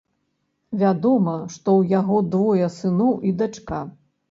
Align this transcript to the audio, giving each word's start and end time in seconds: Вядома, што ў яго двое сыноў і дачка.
Вядома, 0.83 1.35
што 1.57 1.69
ў 1.83 1.95
яго 1.99 2.17
двое 2.33 2.73
сыноў 2.81 3.15
і 3.29 3.37
дачка. 3.45 3.87